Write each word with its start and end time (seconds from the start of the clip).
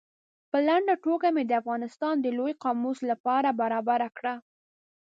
په 0.49 0.57
لنډه 0.67 0.95
توګه 1.05 1.27
مې 1.35 1.43
د 1.45 1.51
افغانستان 1.61 2.15
د 2.21 2.27
لوی 2.37 2.53
قاموس 2.63 2.99
له 3.09 3.15
پاره 3.25 3.51
برابره 3.61 4.09
کړه. 4.17 4.33